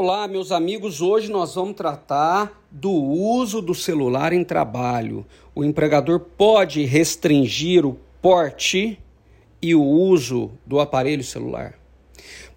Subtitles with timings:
[0.00, 1.02] Olá, meus amigos.
[1.02, 5.26] Hoje nós vamos tratar do uso do celular em trabalho.
[5.56, 8.96] O empregador pode restringir o porte
[9.60, 11.77] e o uso do aparelho celular.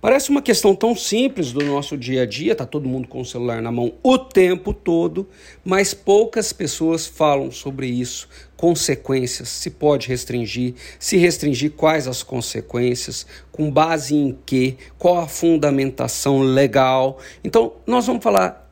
[0.01, 3.25] Parece uma questão tão simples do nosso dia a dia, tá todo mundo com o
[3.25, 5.27] celular na mão o tempo todo,
[5.63, 13.27] mas poucas pessoas falam sobre isso, consequências, se pode restringir, se restringir quais as consequências,
[13.51, 17.19] com base em quê, qual a fundamentação legal.
[17.43, 18.71] Então, nós vamos falar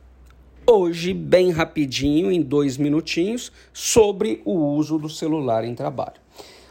[0.66, 6.20] hoje, bem rapidinho, em dois minutinhos, sobre o uso do celular em trabalho.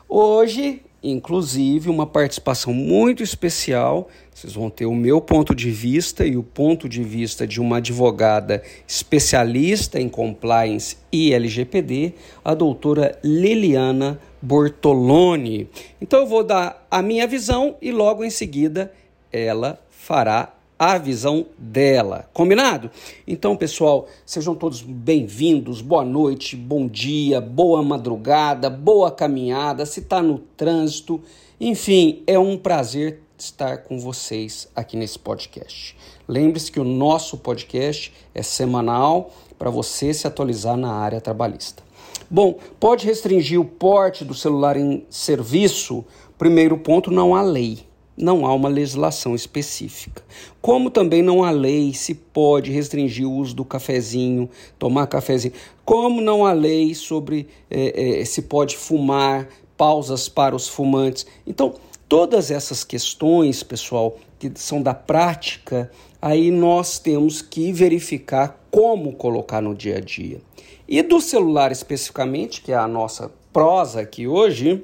[0.09, 4.09] Hoje inclusive uma participação muito especial.
[4.33, 7.77] Vocês vão ter o meu ponto de vista e o ponto de vista de uma
[7.77, 12.13] advogada especialista em compliance e LGPD,
[12.43, 15.69] a doutora Liliana Bortoloni.
[16.01, 18.91] Então eu vou dar a minha visão e logo em seguida
[19.31, 22.29] ela fará a visão dela.
[22.31, 22.89] Combinado?
[23.27, 25.81] Então, pessoal, sejam todos bem-vindos.
[25.81, 29.85] Boa noite, bom dia, boa madrugada, boa caminhada.
[29.85, 31.21] Se está no trânsito,
[31.59, 35.97] enfim, é um prazer estar com vocês aqui nesse podcast.
[36.25, 41.83] Lembre-se que o nosso podcast é semanal para você se atualizar na área trabalhista.
[42.31, 46.05] Bom, pode restringir o porte do celular em serviço?
[46.37, 47.88] Primeiro ponto, não há lei
[48.19, 50.21] não há uma legislação específica.
[50.61, 55.53] Como também não há lei se pode restringir o uso do cafezinho, tomar cafezinho.
[55.85, 59.47] Como não há lei sobre é, é, se pode fumar,
[59.77, 61.25] pausas para os fumantes.
[61.47, 61.75] Então,
[62.09, 65.89] todas essas questões, pessoal, que são da prática,
[66.21, 70.41] aí nós temos que verificar como colocar no dia a dia.
[70.87, 74.83] E do celular especificamente, que é a nossa prosa aqui hoje,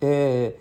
[0.00, 0.52] é,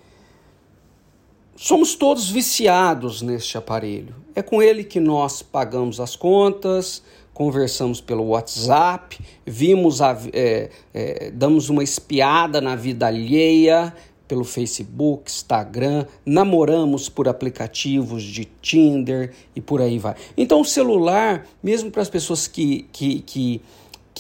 [1.64, 4.16] Somos todos viciados neste aparelho.
[4.34, 7.04] É com ele que nós pagamos as contas,
[7.36, 13.94] conversamos pelo WhatsApp, vimos a, é, é, damos uma espiada na vida alheia
[14.28, 20.16] pelo Facebook, Instagram, namoramos por aplicativos de Tinder e por aí vai.
[20.36, 23.62] Então o celular, mesmo para as pessoas que, que, que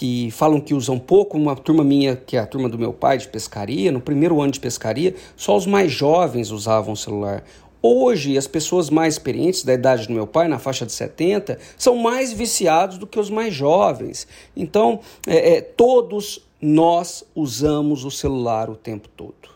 [0.01, 3.19] que falam que usam pouco, uma turma minha, que é a turma do meu pai
[3.19, 7.43] de pescaria, no primeiro ano de pescaria, só os mais jovens usavam celular.
[7.83, 11.97] Hoje, as pessoas mais experientes, da idade do meu pai, na faixa de 70, são
[11.97, 14.27] mais viciados do que os mais jovens.
[14.57, 19.51] Então, é, é, todos nós usamos o celular o tempo todo.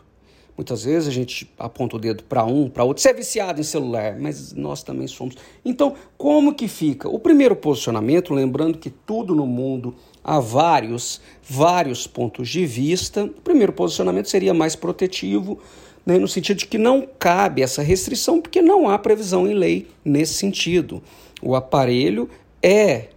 [0.56, 3.02] Muitas vezes a gente aponta o dedo para um, para outro.
[3.02, 5.34] Você é viciado em celular, mas nós também somos.
[5.62, 7.08] Então, como que fica?
[7.08, 9.94] O primeiro posicionamento, lembrando que tudo no mundo
[10.26, 13.24] há vários, vários pontos de vista.
[13.24, 15.60] O primeiro posicionamento seria mais protetivo,
[16.04, 19.86] né, no sentido de que não cabe essa restrição, porque não há previsão em lei
[20.04, 21.00] nesse sentido.
[21.40, 22.28] O aparelho
[22.60, 23.10] é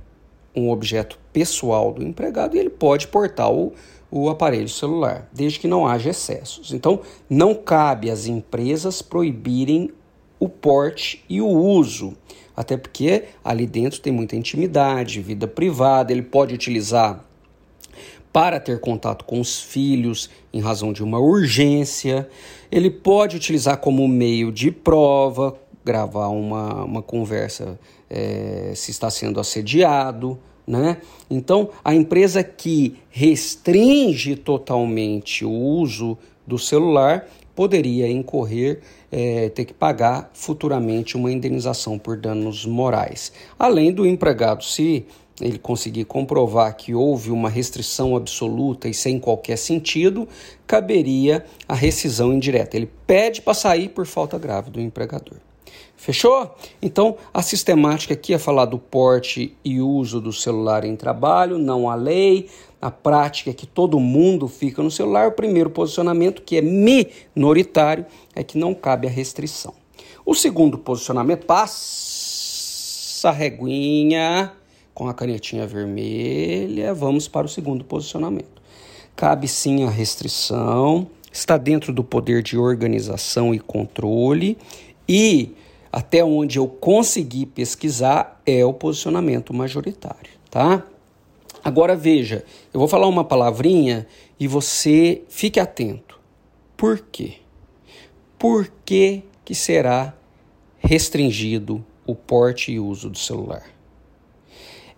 [0.55, 3.73] um objeto pessoal do empregado e ele pode portar o
[4.11, 6.73] o aparelho celular, desde que não haja excessos.
[6.73, 9.91] Então, não cabe às empresas proibirem
[10.39, 12.15] o porte e o uso,
[12.55, 17.25] até porque ali dentro tem muita intimidade, vida privada, ele pode utilizar
[18.31, 22.29] para ter contato com os filhos em razão de uma urgência,
[22.71, 27.79] ele pode utilizar como meio de prova, gravar uma, uma conversa
[28.09, 30.97] é, se está sendo assediado, né?
[31.29, 39.73] Então, a empresa que restringe totalmente o uso do celular poderia incorrer, é, ter que
[39.73, 43.31] pagar futuramente uma indenização por danos morais.
[43.57, 45.05] Além do empregado, se
[45.41, 50.27] ele conseguir comprovar que houve uma restrição absoluta e sem qualquer sentido,
[50.67, 52.75] caberia a rescisão indireta.
[52.75, 55.37] Ele pede para sair por falta grave do empregador.
[55.99, 56.55] Fechou?
[56.81, 61.89] Então, a sistemática aqui é falar do porte e uso do celular em trabalho, não
[61.89, 62.47] a lei.
[62.81, 65.27] A prática é que todo mundo fica no celular.
[65.27, 69.73] O primeiro posicionamento, que é minoritário, é que não cabe a restrição.
[70.25, 74.53] O segundo posicionamento, passa a reguinha
[74.93, 76.93] com a canetinha vermelha.
[76.93, 78.61] Vamos para o segundo posicionamento.
[79.17, 84.57] Cabe sim a restrição, está dentro do poder de organização e controle
[85.05, 85.55] e
[85.91, 90.85] até onde eu consegui pesquisar, é o posicionamento majoritário, tá?
[91.63, 94.07] Agora veja, eu vou falar uma palavrinha
[94.39, 96.19] e você fique atento.
[96.77, 97.37] Por quê?
[98.37, 100.13] Por que, que será
[100.77, 103.63] restringido o porte e uso do celular?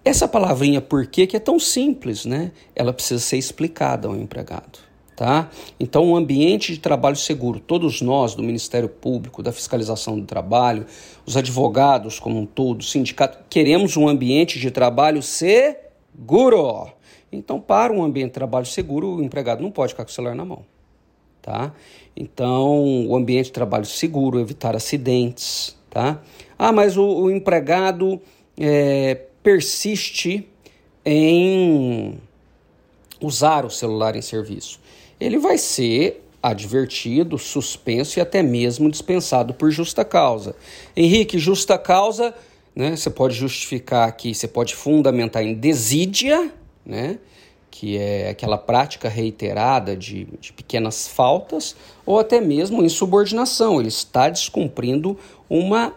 [0.03, 2.51] Essa palavrinha por quê que é tão simples, né?
[2.75, 4.90] Ela precisa ser explicada ao empregado
[5.21, 5.51] Tá?
[5.79, 7.59] Então, um ambiente de trabalho seguro.
[7.59, 10.87] Todos nós, do Ministério Público, da Fiscalização do Trabalho,
[11.23, 16.87] os advogados como um todo, sindicato, queremos um ambiente de trabalho seguro.
[17.31, 20.33] Então, para um ambiente de trabalho seguro, o empregado não pode ficar com o celular
[20.33, 20.65] na mão.
[21.39, 21.71] Tá?
[22.17, 25.77] Então, o ambiente de trabalho seguro, evitar acidentes.
[25.91, 26.19] Tá?
[26.57, 28.19] Ah, mas o, o empregado
[28.59, 30.49] é, persiste
[31.05, 32.17] em
[33.21, 34.81] usar o celular em serviço
[35.21, 40.55] ele vai ser advertido, suspenso e até mesmo dispensado por justa causa.
[40.97, 42.33] Henrique, justa causa,
[42.75, 46.51] né, você pode justificar aqui, você pode fundamentar em desídia,
[46.83, 47.19] né,
[47.69, 54.27] que é aquela prática reiterada de, de pequenas faltas, ou até mesmo insubordinação, ele está
[54.27, 55.93] descumprindo uma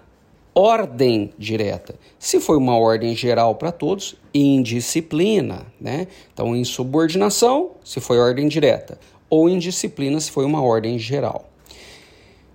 [0.55, 1.97] ordem direta.
[2.19, 6.07] Se foi uma ordem geral para todos, indisciplina, né?
[6.33, 8.97] Então, insubordinação, se foi ordem direta
[9.35, 11.51] ou indisciplina se foi uma ordem geral.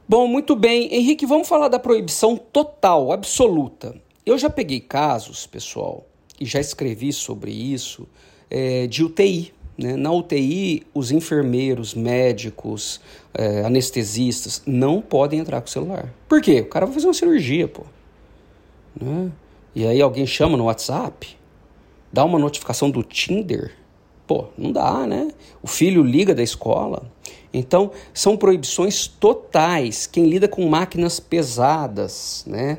[0.08, 0.94] Bom, muito bem.
[0.94, 3.96] Henrique, vamos falar da proibição total, absoluta.
[4.26, 6.08] Eu já peguei casos, pessoal,
[6.40, 8.08] e já escrevi sobre isso,
[8.50, 9.54] é, de UTI.
[9.78, 9.98] Né?
[9.98, 13.02] Na UTI, os enfermeiros, médicos,
[13.34, 16.14] é, anestesistas não podem entrar com o celular.
[16.30, 16.62] Por quê?
[16.62, 17.84] O cara vai fazer uma cirurgia, pô.
[19.00, 19.30] Né?
[19.76, 21.38] E aí alguém chama no WhatsApp,
[22.12, 23.74] dá uma notificação do Tinder,
[24.30, 25.30] Pô, não dá, né?
[25.60, 27.02] O filho liga da escola.
[27.52, 30.06] Então, são proibições totais.
[30.06, 32.78] Quem lida com máquinas pesadas, né?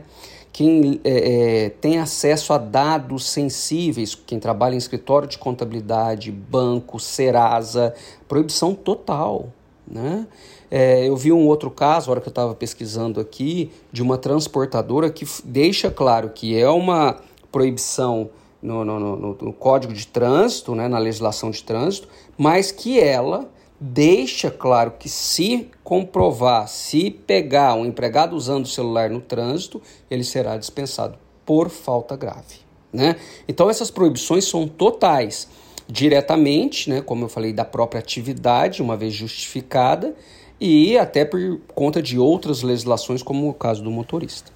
[0.53, 7.01] Quem é, é, tem acesso a dados sensíveis, quem trabalha em escritório de contabilidade, banco,
[7.01, 7.95] Serasa,
[8.29, 9.49] proibição total,
[9.85, 10.29] né?
[10.71, 14.17] É, eu vi um outro caso, a hora que eu estava pesquisando aqui, de uma
[14.17, 17.21] transportadora que deixa claro que é uma
[17.51, 18.31] proibição
[18.63, 23.51] no, no, no, no Código de Trânsito, né, na legislação de trânsito, mas que ela
[23.81, 29.81] deixa claro que se comprovar, se pegar um empregado usando o celular no trânsito,
[30.11, 32.61] ele será dispensado por falta grave.
[32.93, 33.17] Né?
[33.49, 35.49] Então essas proibições são totais,
[35.89, 40.15] diretamente, né, como eu falei, da própria atividade, uma vez justificada,
[40.61, 41.41] e até por
[41.75, 44.53] conta de outras legislações, como o caso do motorista.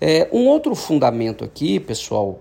[0.00, 2.38] É, um outro fundamento aqui, pessoal,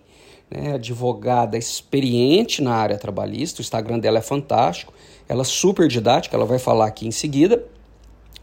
[0.52, 0.74] né?
[0.74, 3.62] advogada experiente na área trabalhista.
[3.62, 4.92] O Instagram dela é fantástico.
[5.30, 7.64] Ela é super didática, ela vai falar aqui em seguida.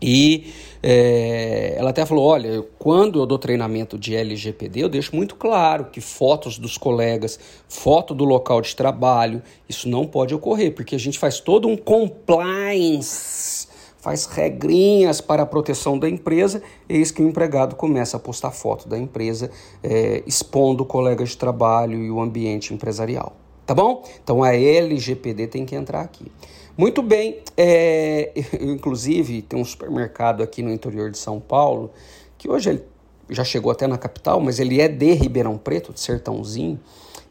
[0.01, 0.53] E
[0.83, 5.87] é, ela até falou: olha, quando eu dou treinamento de LGPD, eu deixo muito claro
[5.87, 7.39] que fotos dos colegas,
[7.69, 11.77] foto do local de trabalho, isso não pode ocorrer, porque a gente faz todo um
[11.77, 13.67] compliance,
[13.99, 18.89] faz regrinhas para a proteção da empresa, eis que o empregado começa a postar foto
[18.89, 19.51] da empresa,
[19.83, 23.35] é, expondo colegas de trabalho e o ambiente empresarial.
[23.65, 24.05] Tá bom?
[24.23, 26.31] Então a LGPD tem que entrar aqui.
[26.77, 31.93] Muito bem, é, eu, inclusive tem um supermercado aqui no interior de São Paulo,
[32.37, 32.85] que hoje ele
[33.31, 36.81] já chegou até na capital, mas ele é de Ribeirão Preto, de Sertãozinho,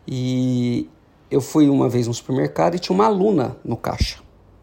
[0.07, 0.89] e
[1.29, 4.19] eu fui uma vez no supermercado e tinha uma aluna no caixa,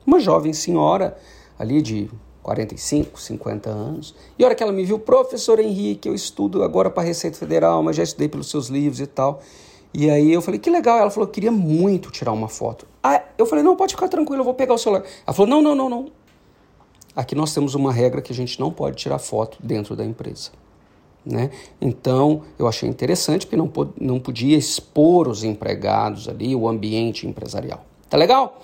[0.06, 1.14] uma jovem senhora
[1.58, 2.10] ali de
[2.42, 6.88] 45, 50 anos, e a hora que ela me viu, professor Henrique, eu estudo agora
[6.88, 9.42] para a Receita Federal, mas já estudei pelos seus livros e tal,
[9.92, 10.98] e aí eu falei, que legal.
[10.98, 12.86] Ela falou, queria muito tirar uma foto.
[13.02, 15.04] Ah, eu falei, não, pode ficar tranquilo, eu vou pegar o celular.
[15.26, 16.12] Ela falou, não, não, não, não.
[17.14, 20.50] Aqui nós temos uma regra que a gente não pode tirar foto dentro da empresa.
[21.26, 21.50] Né?
[21.80, 23.70] Então, eu achei interessante porque não,
[24.00, 27.84] não podia expor os empregados ali, o ambiente empresarial.
[28.08, 28.62] Tá legal?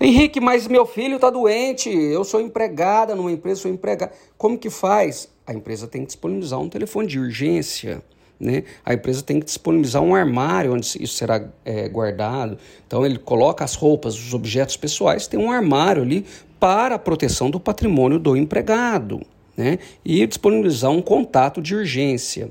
[0.00, 4.12] Henrique, mas meu filho está doente, eu sou empregada numa empresa, sou empregada.
[4.36, 5.28] Como que faz?
[5.46, 8.02] A empresa tem que disponibilizar um telefone de urgência
[8.42, 8.64] né?
[8.84, 12.58] A empresa tem que disponibilizar um armário onde isso será é, guardado.
[12.84, 16.26] Então ele coloca as roupas, os objetos pessoais, tem um armário ali
[16.58, 19.22] para a proteção do patrimônio do empregado.
[19.56, 19.78] Né?
[20.04, 22.50] E disponibilizar um contato de urgência.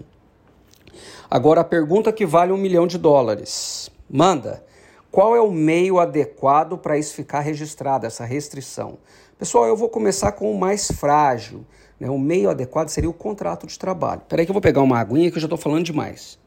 [1.29, 3.89] Agora a pergunta que vale um milhão de dólares.
[4.09, 4.63] Manda.
[5.11, 8.97] Qual é o meio adequado para isso ficar registrado, essa restrição?
[9.37, 11.65] Pessoal, eu vou começar com o mais frágil.
[12.01, 12.09] Né?
[12.09, 14.23] O meio adequado seria o contrato de trabalho.
[14.23, 16.39] Espera aí que eu vou pegar uma aguinha que eu já estou falando demais.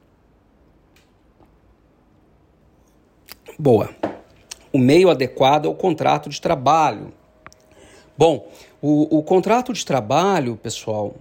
[3.57, 3.89] Boa.
[4.73, 7.13] O meio adequado é o contrato de trabalho.
[8.19, 8.49] Bom,
[8.83, 11.15] o, o contrato de trabalho, pessoal,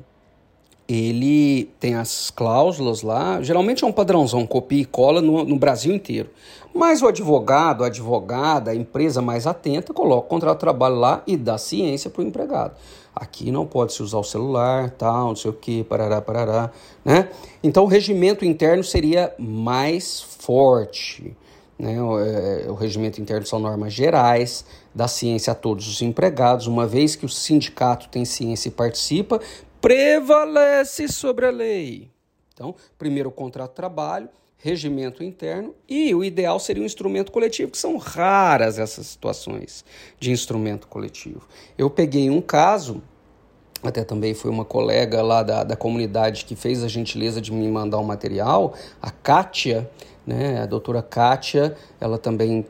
[0.93, 5.93] ele tem as cláusulas lá, geralmente é um padrãozão, copia e cola no, no Brasil
[5.93, 6.29] inteiro.
[6.73, 11.23] Mas o advogado, a advogada, a empresa mais atenta, coloca o contrato de trabalho lá
[11.25, 12.75] e dá ciência para o empregado.
[13.15, 16.71] Aqui não pode se usar o celular, tal, não sei o que, parará, parará,
[17.05, 17.29] né?
[17.63, 21.35] Então o regimento interno seria mais forte.
[21.77, 22.01] Né?
[22.01, 26.87] O, é, o regimento interno são normas gerais, dá ciência a todos os empregados, uma
[26.87, 29.39] vez que o sindicato tem ciência e participa,
[29.83, 32.09] prevalece sobre a lei.
[32.53, 37.69] Então, primeiro o contrato de trabalho, regimento interno e o ideal seria um instrumento coletivo,
[37.69, 39.83] que são raras essas situações
[40.17, 41.41] de instrumento coletivo.
[41.77, 43.03] Eu peguei um caso,
[43.83, 47.67] até também foi uma colega lá da, da comunidade que fez a gentileza de me
[47.67, 49.91] mandar um material, a Kátia,
[50.25, 52.65] né, a doutora Kátia, ela também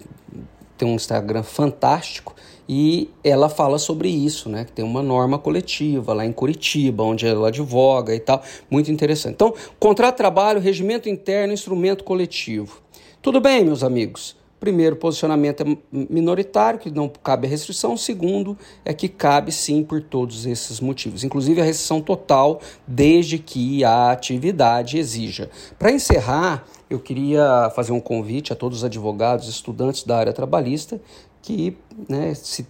[0.75, 2.34] tem um Instagram fantástico
[2.67, 4.65] e ela fala sobre isso, né?
[4.65, 8.41] Que tem uma norma coletiva lá em Curitiba, onde ela advoga e tal.
[8.70, 9.34] Muito interessante.
[9.34, 12.82] Então, contrato de trabalho, regimento interno, instrumento coletivo.
[13.22, 14.36] Tudo bem, meus amigos?
[14.63, 17.98] Primeiro, posicionamento é minoritário, que não cabe a restrição.
[17.98, 23.84] Segundo, é que cabe sim por todos esses motivos, inclusive a restrição total, desde que
[23.84, 25.50] a atividade exija.
[25.77, 31.01] Para encerrar, eu queria fazer um convite a todos os advogados, estudantes da área trabalhista,
[31.43, 31.77] que,
[32.09, 32.65] né, se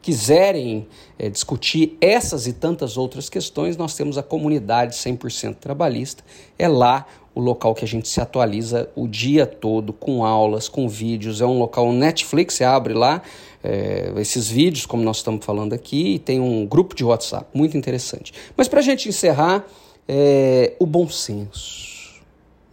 [0.00, 0.86] quiserem
[1.18, 6.22] é, discutir essas e tantas outras questões, nós temos a comunidade 100% trabalhista.
[6.56, 7.04] É lá
[7.34, 11.40] o local que a gente se atualiza o dia todo, com aulas, com vídeos.
[11.40, 13.22] É um local Netflix, você abre lá
[13.62, 17.76] é, esses vídeos, como nós estamos falando aqui, e tem um grupo de WhatsApp, muito
[17.76, 18.32] interessante.
[18.56, 19.66] Mas para a gente encerrar,
[20.06, 22.22] é, o bom senso.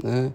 [0.02, 0.32] Né?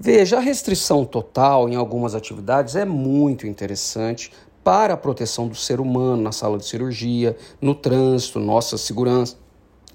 [0.00, 4.30] Veja, a restrição total em algumas atividades é muito interessante
[4.62, 9.36] para a proteção do ser humano na sala de cirurgia, no trânsito, nossa segurança,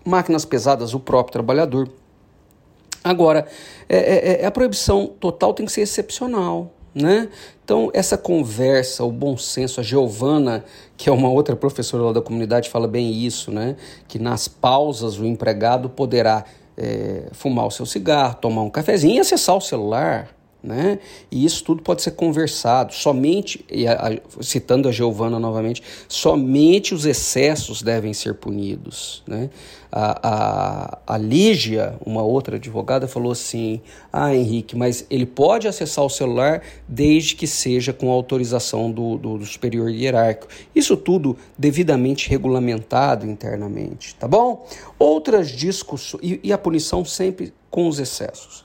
[0.03, 1.89] máquinas pesadas, o próprio trabalhador.
[3.01, 3.47] Agora,
[3.87, 6.73] é, é, é, a proibição total tem que ser excepcional.
[6.93, 7.29] Né?
[7.63, 10.63] Então, essa conversa, o bom senso, a Giovana,
[10.95, 13.77] que é uma outra professora lá da comunidade, fala bem isso, né?
[14.07, 16.45] que nas pausas o empregado poderá
[16.77, 20.29] é, fumar o seu cigarro, tomar um cafezinho e acessar o celular.
[20.63, 20.99] Né?
[21.29, 22.93] E isso tudo pode ser conversado.
[22.93, 23.65] Somente,
[24.39, 29.21] citando a Giovana novamente, somente os excessos devem ser punidos.
[29.27, 29.49] Né?
[29.91, 36.05] A, a, a Lígia, uma outra advogada, falou assim: Ah, Henrique, mas ele pode acessar
[36.05, 40.47] o celular desde que seja com autorização do, do, do superior hierárquico.
[40.73, 44.65] Isso tudo devidamente regulamentado internamente, tá bom?
[44.97, 48.63] Outras discussões, e, e a punição sempre com os excessos.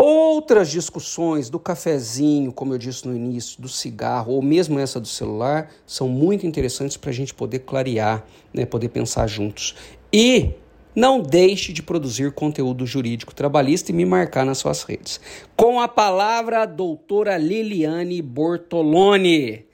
[0.00, 5.08] Outras discussões do cafezinho, como eu disse no início, do cigarro, ou mesmo essa do
[5.08, 8.24] celular, são muito interessantes para a gente poder clarear,
[8.54, 9.74] né, poder pensar juntos.
[10.12, 10.50] E
[10.94, 15.20] não deixe de produzir conteúdo jurídico trabalhista e me marcar nas suas redes.
[15.56, 19.66] Com a palavra, a doutora Liliane Bortoloni.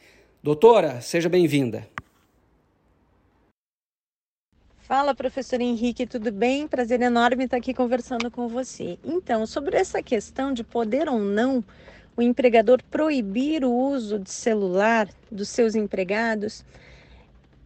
[0.42, 1.93] Doutora, seja bem-vinda.
[4.86, 6.68] Fala, professor Henrique, tudo bem?
[6.68, 8.98] Prazer enorme estar aqui conversando com você.
[9.02, 11.64] Então, sobre essa questão de poder ou não
[12.14, 16.66] o empregador proibir o uso de celular dos seus empregados,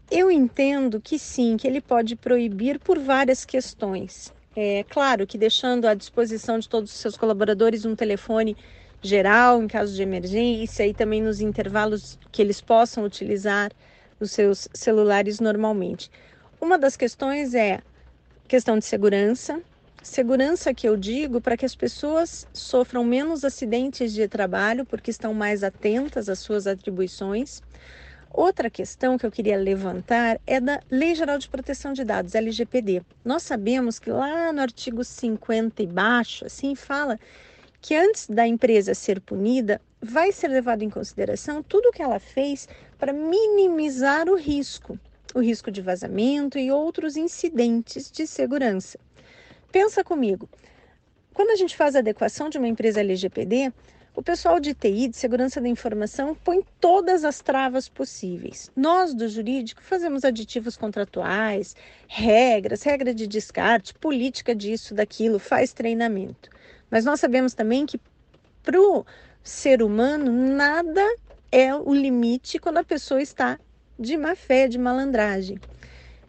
[0.08, 4.32] eu entendo que sim, que ele pode proibir por várias questões.
[4.54, 8.56] É claro que deixando à disposição de todos os seus colaboradores um telefone
[9.02, 13.72] geral em caso de emergência e também nos intervalos que eles possam utilizar
[14.20, 16.08] os seus celulares normalmente.
[16.60, 17.80] Uma das questões é
[18.48, 19.62] questão de segurança.
[20.02, 25.32] Segurança que eu digo para que as pessoas sofram menos acidentes de trabalho, porque estão
[25.32, 27.62] mais atentas às suas atribuições.
[28.32, 33.02] Outra questão que eu queria levantar é da Lei Geral de Proteção de Dados, LGPD.
[33.24, 37.20] Nós sabemos que lá no artigo 50 e baixo, assim, fala
[37.80, 42.18] que antes da empresa ser punida, vai ser levado em consideração tudo o que ela
[42.18, 44.98] fez para minimizar o risco
[45.38, 48.98] o risco de vazamento e outros incidentes de segurança.
[49.70, 50.48] Pensa comigo,
[51.32, 53.72] quando a gente faz a adequação de uma empresa LGPD,
[54.14, 58.68] o pessoal de TI, de segurança da informação, põe todas as travas possíveis.
[58.74, 61.76] Nós, do jurídico, fazemos aditivos contratuais,
[62.08, 66.50] regras, regra de descarte, política disso, daquilo, faz treinamento.
[66.90, 68.00] Mas nós sabemos também que
[68.64, 69.06] para o
[69.42, 71.06] ser humano, nada
[71.52, 73.58] é o limite quando a pessoa está
[73.98, 75.58] de má fé, de malandragem.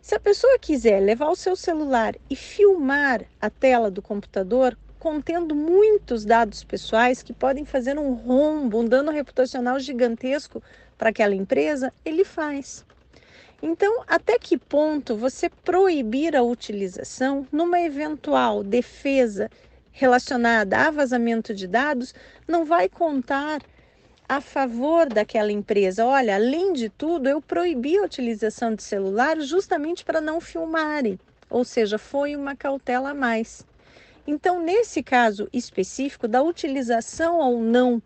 [0.02, 5.54] Se a pessoa quiser levar o seu celular e filmar a tela do computador, contendo
[5.54, 10.64] muitos dados pessoais que podem fazer um rombo, um dano reputacional gigantesco
[10.98, 12.86] para aquela empresa, ele faz.
[13.62, 19.50] Então, até que ponto você proibir a utilização numa eventual defesa
[19.92, 22.16] relacionada a vazamento de dados
[22.48, 23.62] não vai contar
[24.30, 26.06] a favor daquela empresa.
[26.06, 31.20] Olha, além de tudo, eu proibi a utilização de celular justamente para não filmarem,
[31.50, 33.66] ou seja, foi uma cautela a mais.
[34.28, 38.00] Então, nesse caso específico da utilização ou não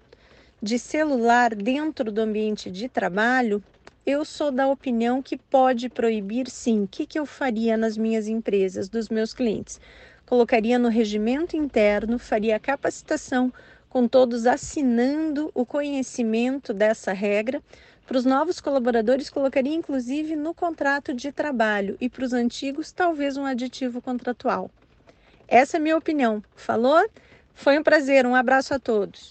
[0.62, 3.62] de celular dentro do ambiente de trabalho,
[4.06, 6.84] eu sou da opinião que pode proibir sim.
[6.84, 9.78] O que, que eu faria nas minhas empresas, dos meus clientes?
[10.26, 13.52] Colocaria no regimento interno, faria capacitação
[13.94, 17.62] com todos assinando o conhecimento dessa regra.
[18.08, 23.38] Para os novos colaboradores, colocaria inclusive no contrato de trabalho e para os antigos, talvez
[23.38, 24.72] um aditivo contratual.
[25.48, 26.44] Essa é a minha opinião.
[26.56, 27.08] Falou?
[27.54, 29.22] Foi um prazer, um abraço a todos.